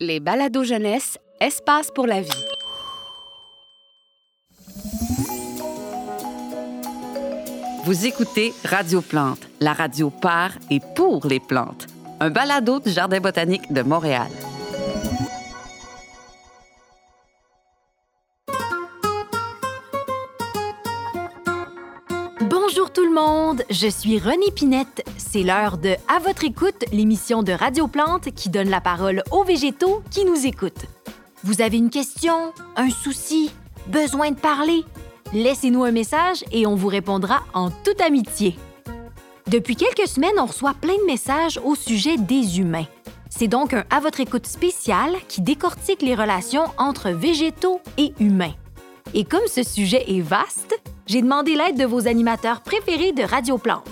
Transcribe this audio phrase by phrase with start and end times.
[0.00, 2.30] Les balados jeunesse, espace pour la vie.
[7.82, 11.88] Vous écoutez Radio Plante, la radio par et pour les plantes.
[12.20, 14.28] Un balado du Jardin botanique de Montréal.
[22.70, 25.02] Bonjour tout le monde, je suis René Pinette.
[25.16, 29.42] C'est l'heure de À votre écoute, l'émission de Radio Plante qui donne la parole aux
[29.42, 30.84] végétaux qui nous écoutent.
[31.44, 33.50] Vous avez une question, un souci,
[33.86, 34.84] besoin de parler?
[35.32, 38.54] Laissez-nous un message et on vous répondra en toute amitié.
[39.46, 42.86] Depuis quelques semaines, on reçoit plein de messages au sujet des humains.
[43.30, 48.54] C'est donc un À votre écoute spécial qui décortique les relations entre végétaux et humains.
[49.14, 50.77] Et comme ce sujet est vaste,
[51.08, 53.88] j'ai demandé l'aide de vos animateurs préférés de Radio Plante.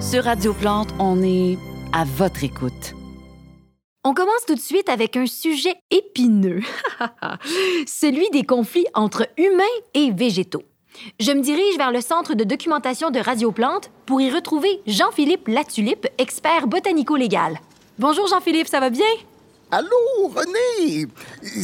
[0.00, 1.58] Sur Radio Plante, on est
[1.92, 2.94] à votre écoute.
[4.04, 6.60] On commence tout de suite avec un sujet épineux,
[7.86, 10.62] celui des conflits entre humains et végétaux.
[11.18, 15.48] Je me dirige vers le Centre de documentation de Radio Plante pour y retrouver Jean-Philippe
[15.48, 17.58] Latulippe, expert botanico-légal.
[17.98, 19.06] Bonjour Jean-Philippe, ça va bien?
[19.76, 21.08] Allô, René?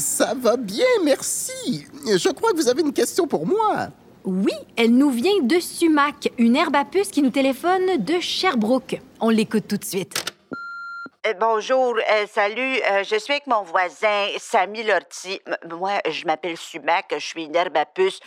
[0.00, 1.86] Ça va bien, merci.
[2.04, 3.86] Je crois que vous avez une question pour moi.
[4.24, 9.00] Oui, elle nous vient de Sumac, une herbe à puce qui nous téléphone de Sherbrooke.
[9.20, 10.24] On l'écoute tout de suite.
[11.24, 12.80] Euh, bonjour, euh, salut.
[12.90, 15.40] euh, je suis avec mon voisin, Samy Lortie.
[15.46, 18.18] M- moi, je m'appelle Sumac, je suis une herbe à puce.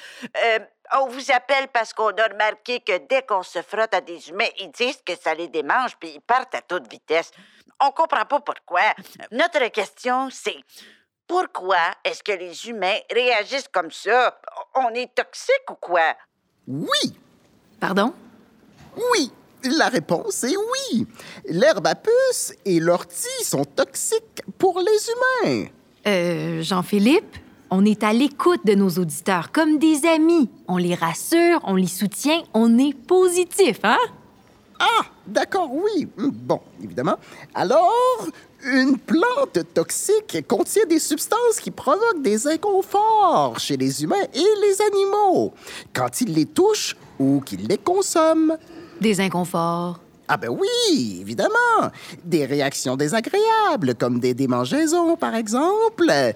[0.95, 4.49] On vous appelle parce qu'on a remarqué que dès qu'on se frotte à des humains,
[4.59, 7.31] ils disent que ça les démange puis ils partent à toute vitesse.
[7.81, 8.81] On comprend pas pourquoi.
[9.31, 10.57] Notre question, c'est
[11.27, 14.39] pourquoi est-ce que les humains réagissent comme ça?
[14.75, 16.15] On est toxique ou quoi?
[16.67, 17.17] Oui,
[17.79, 18.13] Pardon?
[19.11, 19.31] oui.
[19.65, 21.07] La réponse est oui.
[21.45, 25.67] L'herbe à puce et l'ortie sont toxiques pour les humains.
[26.05, 27.37] Euh, Jean-Philippe,
[27.75, 30.47] on est à l'écoute de nos auditeurs comme des amis.
[30.67, 33.97] On les rassure, on les soutient, on est positif, hein?
[34.79, 36.07] Ah, d'accord, oui.
[36.17, 37.17] Bon, évidemment.
[37.55, 38.27] Alors,
[38.63, 44.81] une plante toxique contient des substances qui provoquent des inconforts chez les humains et les
[44.81, 45.53] animaux
[45.93, 48.55] quand ils les touchent ou qu'ils les consomment.
[49.01, 49.99] Des inconforts.
[50.35, 51.91] Ah ben oui, évidemment.
[52.25, 56.07] Des réactions désagréables, comme des démangeaisons, par exemple.
[56.09, 56.31] Euh,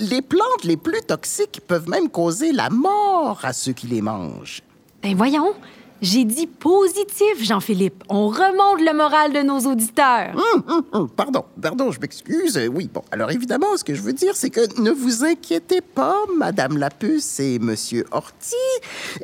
[0.00, 4.60] Les plantes les plus toxiques peuvent même causer la mort à ceux qui les mangent.
[5.04, 5.54] Ben voyons,
[6.00, 8.04] j'ai dit positif, Jean-Philippe.
[8.08, 10.34] On remonte le moral de nos auditeurs.
[10.34, 12.56] Hum, hum, hum, pardon, pardon, je m'excuse.
[12.56, 15.80] Euh, Oui, bon, alors évidemment, ce que je veux dire, c'est que ne vous inquiétez
[15.80, 18.54] pas, Madame Lapuce et Monsieur Horty.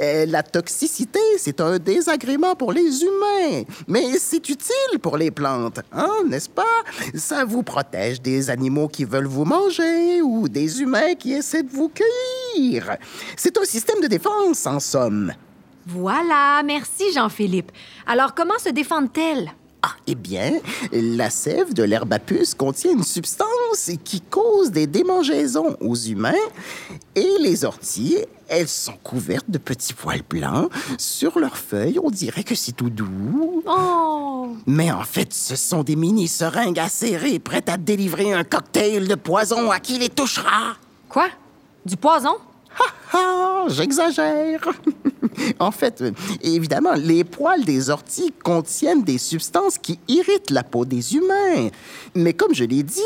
[0.01, 5.81] Euh, la toxicité, c'est un désagrément pour les humains, mais c'est utile pour les plantes,
[5.93, 6.63] hein, n'est-ce pas?
[7.15, 11.71] Ça vous protège des animaux qui veulent vous manger ou des humains qui essaient de
[11.71, 12.97] vous cueillir.
[13.37, 15.33] C'est un système de défense, en somme.
[15.87, 17.71] Voilà, merci, Jean-Philippe.
[18.06, 19.53] Alors, comment se défendent-elles?
[19.83, 20.53] Ah, eh bien,
[20.93, 26.33] la sève de l'herbe à puce contient une substance qui cause des démangeaisons aux humains
[27.15, 28.17] et les orties,
[28.49, 30.71] elles sont couvertes de petits poils blancs.
[30.97, 33.62] Sur leurs feuilles, on dirait que c'est tout doux.
[33.66, 34.56] Oh!
[34.65, 39.71] Mais en fait, ce sont des mini-seringues acérées prêtes à délivrer un cocktail de poison
[39.71, 40.77] à qui les touchera.
[41.11, 41.28] Quoi?
[41.84, 42.37] Du poison?
[43.12, 44.61] Ah, j'exagère.
[45.61, 46.03] en fait,
[46.43, 51.69] évidemment, les poils des orties contiennent des substances qui irritent la peau des humains.
[52.15, 53.01] Mais comme je l'ai dit,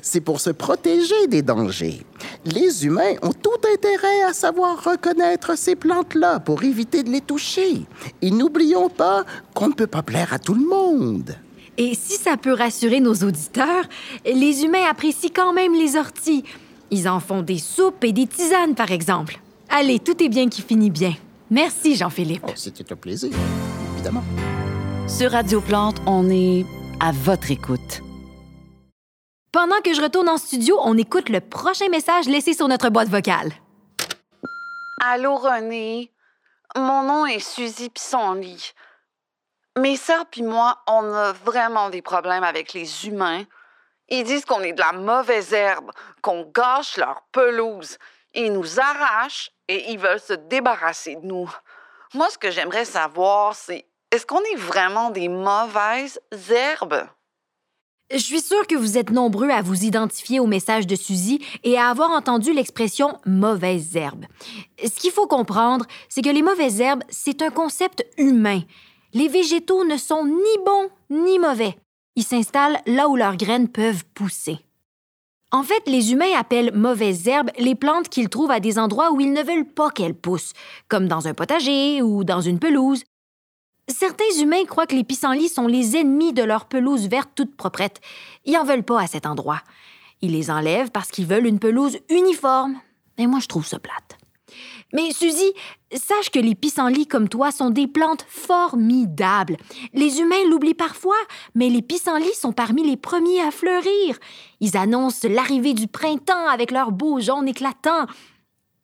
[0.00, 2.04] c'est pour se protéger des dangers.
[2.44, 7.82] Les humains ont tout intérêt à savoir reconnaître ces plantes-là pour éviter de les toucher.
[8.20, 9.24] Et n'oublions pas
[9.54, 11.36] qu'on ne peut pas plaire à tout le monde.
[11.78, 13.84] Et si ça peut rassurer nos auditeurs,
[14.26, 16.44] les humains apprécient quand même les orties.
[16.92, 19.40] Ils en font des soupes et des tisanes, par exemple.
[19.70, 21.14] Allez, tout est bien qui finit bien.
[21.50, 22.44] Merci, Jean-Philippe.
[22.46, 23.30] Oh, c'était un plaisir,
[23.94, 24.22] évidemment.
[25.08, 26.66] Sur Radio Plante, on est
[27.00, 28.02] à votre écoute.
[29.52, 33.08] Pendant que je retourne en studio, on écoute le prochain message laissé sur notre boîte
[33.08, 33.52] vocale.
[35.00, 36.12] Allô, René.
[36.76, 38.72] Mon nom est Suzy Pissenlit.
[39.78, 43.44] Mes sœurs puis moi, on a vraiment des problèmes avec les humains.
[44.08, 45.90] Ils disent qu'on est de la mauvaise herbe,
[46.20, 47.98] qu'on gâche leur pelouse.
[48.34, 51.50] Ils nous arrachent et ils veulent se débarrasser de nous.
[52.14, 56.20] Moi, ce que j'aimerais savoir, c'est est-ce qu'on est vraiment des mauvaises
[56.50, 57.06] herbes?
[58.10, 61.78] Je suis sûre que vous êtes nombreux à vous identifier au message de Suzy et
[61.78, 64.26] à avoir entendu l'expression mauvaise herbe.
[64.84, 68.60] Ce qu'il faut comprendre, c'est que les mauvaises herbes, c'est un concept humain.
[69.14, 71.74] Les végétaux ne sont ni bons ni mauvais.
[72.16, 74.58] Ils s'installent là où leurs graines peuvent pousser.
[75.50, 79.20] En fait, les humains appellent mauvaises herbes les plantes qu'ils trouvent à des endroits où
[79.20, 80.52] ils ne veulent pas qu'elles poussent,
[80.88, 83.04] comme dans un potager ou dans une pelouse.
[83.88, 88.00] Certains humains croient que les pissenlits sont les ennemis de leur pelouse verte toute proprette.
[88.44, 89.60] Ils en veulent pas à cet endroit.
[90.22, 92.78] Ils les enlèvent parce qu'ils veulent une pelouse uniforme.
[93.18, 94.16] Mais moi, je trouve ça plate.
[94.92, 95.52] Mais Suzy,
[95.92, 99.56] sache que les pissenlits comme toi sont des plantes formidables.
[99.94, 101.16] Les humains l'oublient parfois,
[101.54, 104.18] mais les pissenlits sont parmi les premiers à fleurir.
[104.60, 108.06] Ils annoncent l'arrivée du printemps avec leurs beaux jaunes éclatants.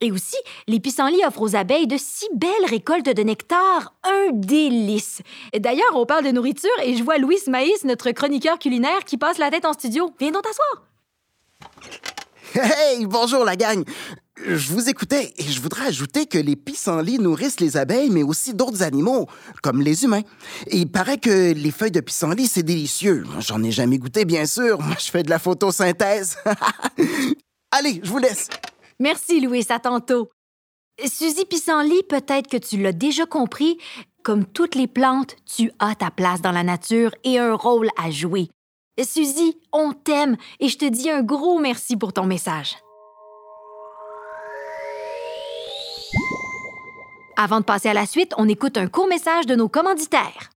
[0.01, 5.21] Et aussi, les pissenlits offrent aux abeilles de si belles récoltes de nectar, un délice.
[5.53, 9.37] D'ailleurs, on parle de nourriture et je vois Louis Maïs, notre chroniqueur culinaire, qui passe
[9.37, 10.11] la tête en studio.
[10.19, 10.85] Viens donc t'asseoir.
[12.55, 13.83] Hey, bonjour la gang.
[14.45, 18.53] Je vous écoutais et je voudrais ajouter que les pissenlits nourrissent les abeilles, mais aussi
[18.53, 19.27] d'autres animaux,
[19.61, 20.21] comme les humains.
[20.71, 23.25] Il paraît que les feuilles de pissenlit, c'est délicieux.
[23.39, 24.81] J'en ai jamais goûté, bien sûr.
[24.81, 26.37] Moi, je fais de la photosynthèse.
[27.71, 28.47] Allez, je vous laisse.
[28.99, 30.29] Merci, Louis, à tantôt.
[31.05, 33.77] Suzy Pissenlit, peut-être que tu l'as déjà compris,
[34.23, 38.11] comme toutes les plantes, tu as ta place dans la nature et un rôle à
[38.11, 38.49] jouer.
[39.01, 42.75] Suzy, on t'aime et je te dis un gros merci pour ton message.
[47.41, 50.49] Avant de passer à la suite, on écoute un court message de nos commanditaires.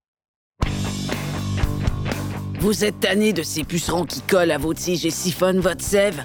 [2.60, 6.22] Vous êtes tanné de ces pucerons qui collent à vos tiges et siphonnent votre sève?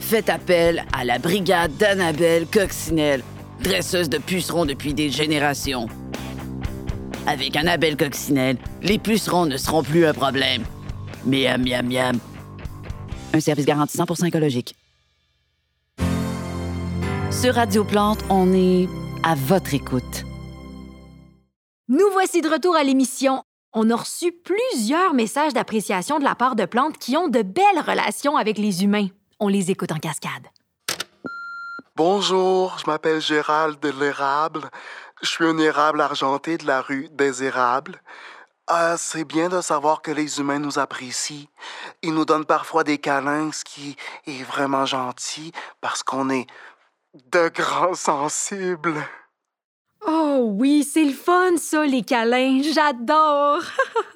[0.00, 3.22] Faites appel à la brigade d'Annabelle Coccinelle,
[3.62, 5.86] dresseuse de pucerons depuis des générations.
[7.28, 10.64] Avec Annabelle Coccinelle, les pucerons ne seront plus un problème.
[11.24, 12.18] Miam, miam, miam.
[13.32, 14.74] Un service garanti 100 écologique.
[17.30, 18.88] Sur Radio Plante, on est
[19.26, 20.22] à votre écoute.
[21.88, 23.42] Nous voici de retour à l'émission.
[23.72, 27.80] On a reçu plusieurs messages d'appréciation de la part de plantes qui ont de belles
[27.84, 29.08] relations avec les humains.
[29.40, 30.46] On les écoute en cascade.
[31.96, 34.60] Bonjour, je m'appelle Gérald de l'érable.
[35.22, 38.00] Je suis un érable argenté de la rue des érables.
[38.68, 41.48] Ah, c'est bien de savoir que les humains nous apprécient.
[42.02, 43.96] Ils nous donnent parfois des câlins, ce qui
[44.28, 45.50] est vraiment gentil
[45.80, 46.46] parce qu'on est
[47.30, 49.02] de grands sensibles.
[50.06, 52.60] Oh oui, c'est le fun, ça, les câlins.
[52.62, 53.62] J'adore.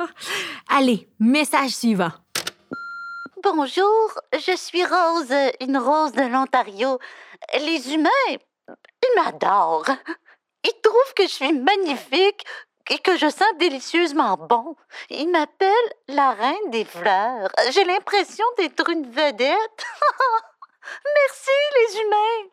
[0.69, 2.13] Allez, message suivant.
[3.43, 6.99] Bonjour, je suis Rose, une rose de l'Ontario.
[7.55, 9.97] Les humains, ils m'adorent.
[10.65, 12.45] Ils trouvent que je suis magnifique
[12.91, 14.77] et que je sens délicieusement bon.
[15.09, 17.49] Ils m'appellent la reine des fleurs.
[17.73, 19.57] J'ai l'impression d'être une vedette.
[21.17, 22.51] Merci, les humains.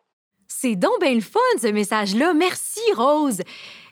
[0.48, 2.32] C'est donc bien le fun, ce message-là.
[2.32, 3.42] Merci, Rose.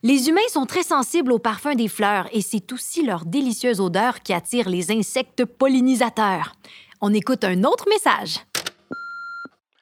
[0.03, 4.21] Les humains sont très sensibles au parfum des fleurs et c'est aussi leur délicieuse odeur
[4.21, 6.55] qui attire les insectes pollinisateurs.
[7.03, 8.41] On écoute un autre message.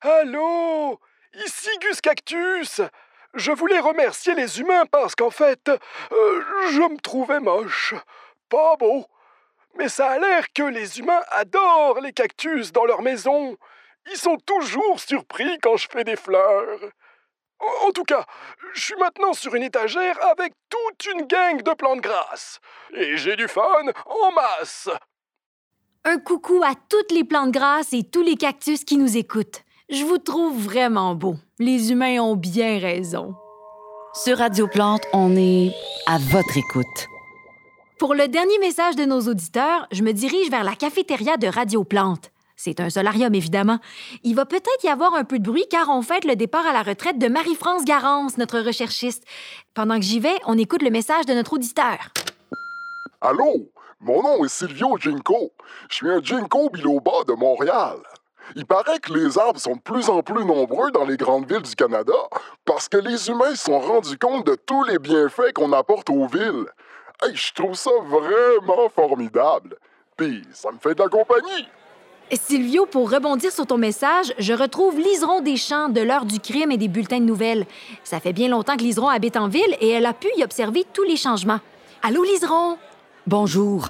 [0.01, 0.99] Allô?
[1.47, 2.81] Ici Gus Cactus
[3.35, 6.43] Je voulais remercier les humains parce qu'en fait, euh,
[6.73, 7.95] je me trouvais moche.
[8.49, 9.07] Pas beau.
[9.79, 13.57] Mais ça a l'air que les humains adorent les cactus dans leur maison.
[14.11, 16.79] Ils sont toujours surpris quand je fais des fleurs.
[17.87, 18.25] En tout cas,
[18.75, 22.61] je suis maintenant sur une étagère avec toute une gang de plantes grasses.
[22.95, 23.63] Et j'ai du fun
[24.07, 24.91] en masse.
[26.05, 29.63] Un coucou à toutes les plantes grasses et tous les cactus qui nous écoutent.
[29.89, 31.37] Je vous trouve vraiment beau.
[31.59, 33.35] Les humains ont bien raison.
[34.13, 35.73] Sur Radio Plante, on est
[36.07, 37.09] à votre écoute.
[37.99, 41.85] Pour le dernier message de nos auditeurs, je me dirige vers la cafétéria de Radio
[41.85, 42.31] Plante.
[42.65, 43.79] C'est un solarium, évidemment.
[44.23, 46.73] Il va peut-être y avoir un peu de bruit car on fête le départ à
[46.73, 49.23] la retraite de Marie-France Garance, notre recherchiste.
[49.75, 51.99] Pendant que j'y vais, on écoute le message de notre auditeur.
[53.21, 53.71] Allô?
[54.01, 55.53] Mon nom est Silvio Ginkgo.
[55.91, 57.99] Je suis un Ginkgo biloba de Montréal.
[58.57, 61.61] Il paraît que les arbres sont de plus en plus nombreux dans les grandes villes
[61.61, 62.15] du Canada
[62.65, 66.27] parce que les humains se sont rendus compte de tous les bienfaits qu'on apporte aux
[66.29, 66.65] villes.
[67.23, 69.77] Hey, je trouve ça vraiment formidable.
[70.17, 71.69] Puis ça me fait de la compagnie.
[72.33, 76.77] Silvio, pour rebondir sur ton message, je retrouve Liseron Deschamps de l'heure du crime et
[76.77, 77.67] des bulletins de nouvelles.
[78.03, 80.85] Ça fait bien longtemps que Liseron habite en ville et elle a pu y observer
[80.93, 81.61] tous les changements.
[82.03, 82.77] Allô, Liseron?
[83.27, 83.89] Bonjour.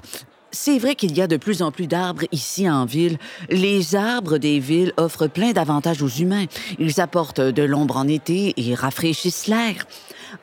[0.51, 3.17] C'est vrai qu'il y a de plus en plus d'arbres ici en ville.
[3.49, 6.45] Les arbres des villes offrent plein d'avantages aux humains.
[6.79, 9.85] Ils apportent de l'ombre en été et rafraîchissent l'air.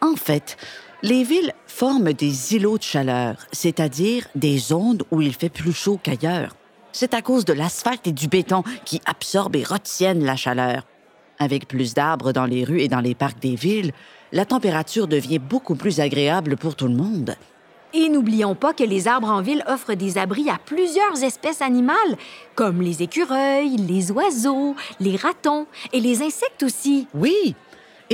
[0.01, 0.57] En fait,
[1.03, 5.99] les villes forment des îlots de chaleur, c'est-à-dire des zones où il fait plus chaud
[6.03, 6.55] qu'ailleurs.
[6.93, 10.87] C'est à cause de l'asphalte et du béton qui absorbent et retiennent la chaleur.
[11.39, 13.93] Avec plus d'arbres dans les rues et dans les parcs des villes,
[14.31, 17.35] la température devient beaucoup plus agréable pour tout le monde.
[17.95, 22.17] Et n'oublions pas que les arbres en ville offrent des abris à plusieurs espèces animales,
[22.55, 27.07] comme les écureuils, les oiseaux, les ratons et les insectes aussi.
[27.13, 27.55] Oui.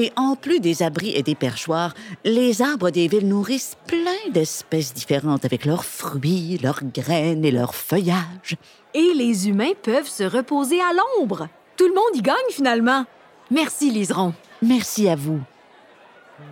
[0.01, 1.93] Et en plus des abris et des perchoirs,
[2.25, 7.75] les arbres des villes nourrissent plein d'espèces différentes avec leurs fruits, leurs graines et leurs
[7.75, 8.57] feuillages.
[8.95, 11.49] Et les humains peuvent se reposer à l'ombre.
[11.77, 13.07] Tout le monde y gagne finalement.
[13.51, 14.35] Merci, Liseron.
[14.63, 15.41] Merci à vous.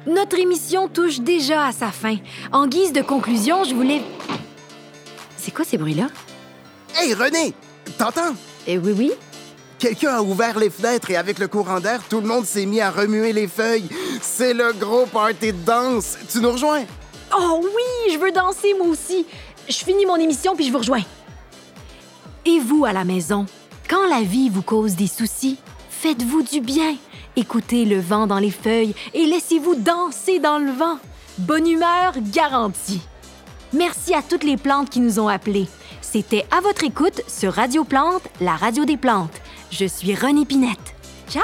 [0.09, 2.17] Notre émission touche déjà à sa fin.
[2.51, 4.03] En guise de conclusion, je voulais...
[5.37, 6.09] C'est quoi ces bruits-là?
[6.97, 7.55] Hey, René!
[7.97, 8.35] T'entends?
[8.67, 9.13] Eh oui, oui.
[9.79, 12.81] Quelqu'un a ouvert les fenêtres et avec le courant d'air, tout le monde s'est mis
[12.81, 13.89] à remuer les feuilles.
[14.23, 16.17] C'est le gros party de danse.
[16.31, 16.85] Tu nous rejoins?
[17.37, 19.27] Oh oui, je veux danser moi aussi.
[19.69, 21.03] Je finis mon émission puis je vous rejoins.
[22.47, 23.45] Et vous à la maison,
[23.89, 25.59] quand la vie vous cause des soucis,
[25.91, 26.97] faites-vous du bien.
[27.37, 30.99] Écoutez le vent dans les feuilles et laissez-vous danser dans le vent.
[31.39, 33.03] Bonne humeur garantie.
[33.75, 35.67] Merci à toutes les plantes qui nous ont appelés.
[36.01, 39.43] C'était à votre écoute sur Radio Plante, la radio des plantes.
[39.71, 40.79] Je suis René Pinette.
[41.29, 41.43] Ciao!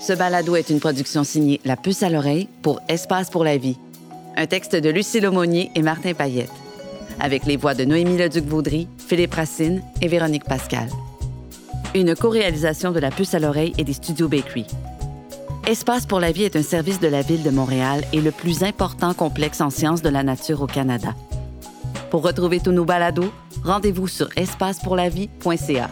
[0.00, 3.76] Ce balado est une production signée La Puce à l'oreille pour Espace pour la vie.
[4.36, 6.52] Un texte de Lucie Aumonier et Martin Payette.
[7.20, 10.88] Avec les voix de Noémie Leduc-Vaudry, Philippe Racine et Véronique Pascal.
[11.94, 14.66] Une co-réalisation de La Puce à l'oreille et des studios Bakery.
[15.66, 18.62] Espace pour la vie est un service de la Ville de Montréal et le plus
[18.62, 21.16] important complexe en sciences de la nature au Canada.
[22.08, 23.32] Pour retrouver tous nos balados,
[23.64, 25.90] rendez-vous sur espacepourlavie.ca.